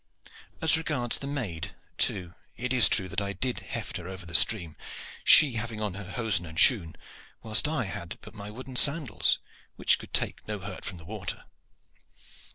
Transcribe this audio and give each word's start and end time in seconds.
As 0.63 0.79
regards 0.79 1.19
the 1.19 1.27
maid, 1.27 1.75
too, 1.99 2.33
it 2.55 2.73
is 2.73 2.89
true 2.89 3.07
that 3.09 3.21
I 3.21 3.33
did 3.33 3.59
heft 3.59 3.97
her 3.97 4.07
over 4.07 4.25
the 4.25 4.33
stream, 4.33 4.75
she 5.23 5.53
having 5.53 5.79
on 5.79 5.93
her 5.93 6.13
hosen 6.13 6.47
and 6.47 6.59
shoon, 6.59 6.95
whilst 7.43 7.67
I 7.67 7.83
had 7.85 8.17
but 8.21 8.33
my 8.33 8.49
wooden 8.49 8.75
sandals, 8.77 9.37
which 9.75 9.99
could 9.99 10.11
take 10.11 10.47
no 10.47 10.57
hurt 10.57 10.85
from 10.85 10.97
the 10.97 11.05
water. 11.05 11.43